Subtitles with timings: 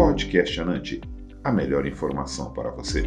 [0.00, 0.98] Podcast Anante,
[1.44, 3.02] a melhor informação para você.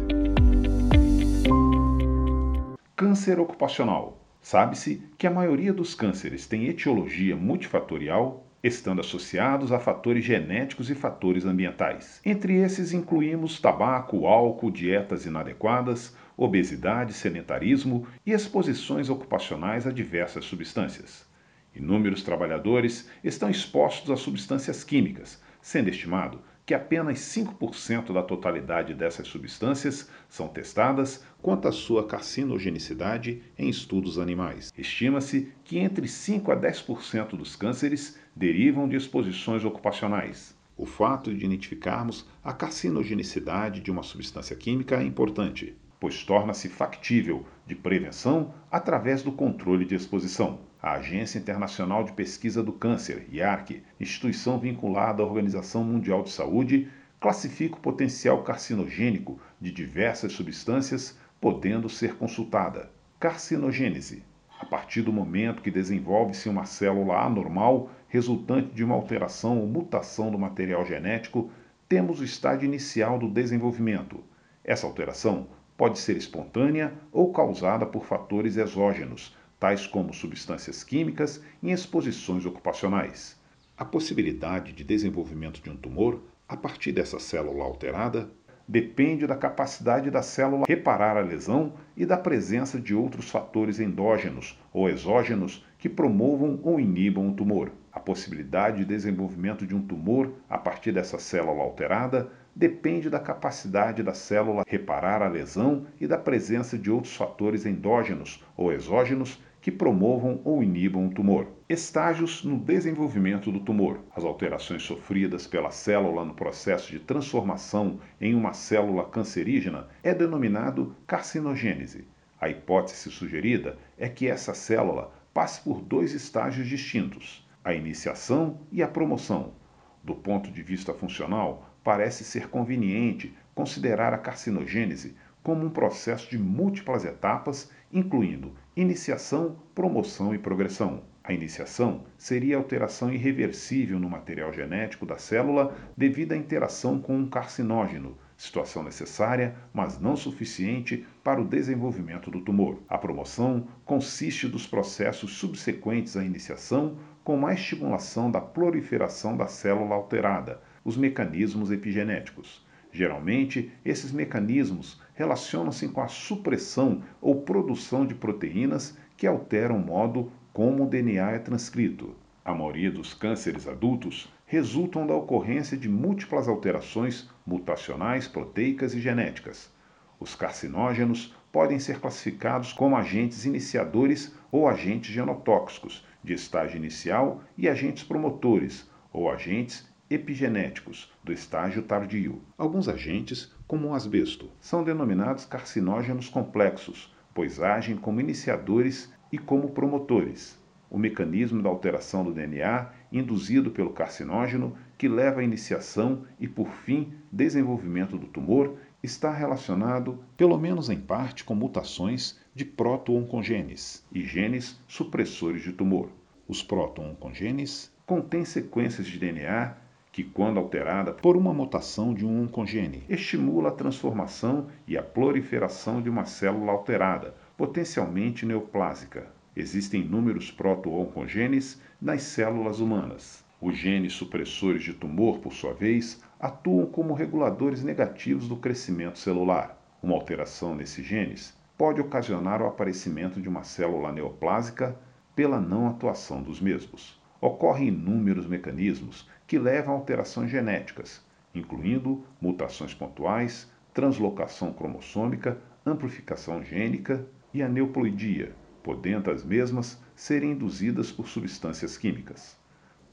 [2.94, 4.24] Câncer ocupacional.
[4.40, 10.94] Sabe-se que a maioria dos cânceres tem etiologia multifatorial, estando associados a fatores genéticos e
[10.94, 12.20] fatores ambientais.
[12.24, 21.26] Entre esses incluímos tabaco, álcool, dietas inadequadas, obesidade, sedentarismo e exposições ocupacionais a diversas substâncias.
[21.74, 29.28] Inúmeros trabalhadores estão expostos a substâncias químicas, sendo estimado que apenas 5% da totalidade dessas
[29.28, 34.72] substâncias são testadas quanto à sua carcinogenicidade em estudos animais.
[34.76, 40.56] Estima-se que entre 5 a 10% dos cânceres derivam de exposições ocupacionais.
[40.76, 47.46] O fato de identificarmos a carcinogenicidade de uma substância química é importante, pois torna-se factível
[47.66, 50.60] de prevenção através do controle de exposição.
[50.84, 56.88] A Agência Internacional de Pesquisa do Câncer, IARC, instituição vinculada à Organização Mundial de Saúde,
[57.18, 62.90] classifica o potencial carcinogênico de diversas substâncias, podendo ser consultada.
[63.18, 64.24] Carcinogênese.
[64.60, 70.30] A partir do momento que desenvolve-se uma célula anormal resultante de uma alteração ou mutação
[70.30, 71.50] do material genético,
[71.88, 74.22] temos o estágio inicial do desenvolvimento.
[74.62, 75.46] Essa alteração
[75.78, 83.38] pode ser espontânea ou causada por fatores exógenos, tais como substâncias químicas em exposições ocupacionais.
[83.76, 88.30] A possibilidade de desenvolvimento de um tumor a partir dessa célula alterada
[88.66, 94.58] depende da capacidade da célula reparar a lesão e da presença de outros fatores endógenos
[94.72, 97.70] ou exógenos que promovam ou inibam o tumor.
[97.92, 104.02] A possibilidade de desenvolvimento de um tumor a partir dessa célula alterada depende da capacidade
[104.02, 109.72] da célula reparar a lesão e da presença de outros fatores endógenos ou exógenos que
[109.72, 111.48] promovam ou inibam o tumor.
[111.68, 114.00] Estágios no desenvolvimento do tumor.
[114.14, 120.94] As alterações sofridas pela célula no processo de transformação em uma célula cancerígena é denominado
[121.06, 122.06] carcinogênese.
[122.38, 128.82] A hipótese sugerida é que essa célula passe por dois estágios distintos: a iniciação e
[128.82, 129.54] a promoção.
[130.02, 136.38] Do ponto de vista funcional, parece ser conveniente considerar a carcinogênese como um processo de
[136.38, 141.02] múltiplas etapas, incluindo iniciação, promoção e progressão.
[141.22, 147.16] A iniciação seria a alteração irreversível no material genético da célula devido à interação com
[147.16, 152.82] um carcinógeno, situação necessária, mas não suficiente para o desenvolvimento do tumor.
[152.88, 159.94] A promoção consiste dos processos subsequentes à iniciação, com a estimulação da proliferação da célula
[159.94, 162.64] alterada, os mecanismos epigenéticos.
[162.92, 170.30] Geralmente, esses mecanismos relacionam-se com a supressão ou produção de proteínas que alteram o modo
[170.52, 172.14] como o DNA é transcrito.
[172.44, 179.72] A maioria dos cânceres adultos resultam da ocorrência de múltiplas alterações mutacionais, proteicas e genéticas.
[180.20, 187.68] Os carcinógenos podem ser classificados como agentes iniciadores ou agentes genotóxicos, de estágio inicial, e
[187.68, 192.42] agentes promotores, ou agentes epigenéticos do estágio tardio.
[192.58, 199.70] Alguns agentes, como o asbesto, são denominados carcinógenos complexos, pois agem como iniciadores e como
[199.70, 200.62] promotores.
[200.90, 206.70] O mecanismo da alteração do DNA, induzido pelo carcinógeno, que leva à iniciação e, por
[206.70, 214.22] fim, desenvolvimento do tumor, está relacionado, pelo menos em parte, com mutações de proto-oncogenes e
[214.22, 216.10] genes supressores de tumor.
[216.46, 219.83] Os proto-oncogenes contêm sequências de DNA
[220.14, 226.00] que, quando alterada por uma mutação de um oncogene, estimula a transformação e a proliferação
[226.00, 229.26] de uma célula alterada, potencialmente neoplásica.
[229.56, 233.44] Existem inúmeros proto-oncogenes nas células humanas.
[233.60, 239.76] Os genes supressores de tumor, por sua vez, atuam como reguladores negativos do crescimento celular.
[240.00, 244.96] Uma alteração nesses genes pode ocasionar o aparecimento de uma célula neoplásica
[245.34, 247.23] pela não atuação dos mesmos.
[247.46, 251.22] Ocorrem inúmeros mecanismos que levam a alterações genéticas,
[251.54, 261.28] incluindo mutações pontuais, translocação cromossômica, amplificação gênica e aneuploidia, podendo as mesmas serem induzidas por
[261.28, 262.56] substâncias químicas.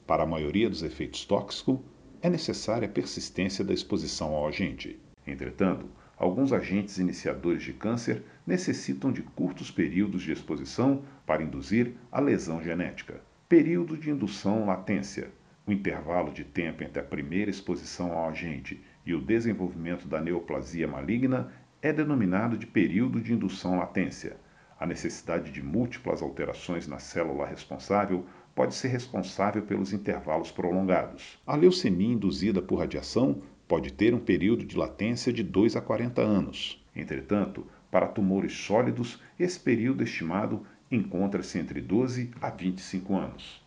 [0.06, 1.80] Para a maioria dos efeitos tóxicos,
[2.22, 4.98] é necessária a persistência da exposição ao agente.
[5.26, 5.84] Entretanto,
[6.16, 12.62] alguns agentes iniciadores de câncer necessitam de curtos períodos de exposição para induzir a lesão
[12.62, 13.20] genética.
[13.52, 15.30] Período de indução latência
[15.66, 20.88] o intervalo de tempo entre a primeira exposição ao agente e o desenvolvimento da neoplasia
[20.88, 21.52] maligna
[21.82, 24.38] é denominado de período de indução latência.
[24.80, 31.38] A necessidade de múltiplas alterações na célula responsável pode ser responsável pelos intervalos prolongados.
[31.46, 36.22] A leucemia induzida por radiação pode ter um período de latência de 2 a 40
[36.22, 36.82] anos.
[36.96, 43.62] Entretanto, para tumores sólidos, esse período estimado encontra-se entre 12 a 25 anos.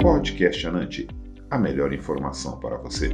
[0.00, 1.08] Podcast Anante,
[1.50, 3.10] a melhor informação para você.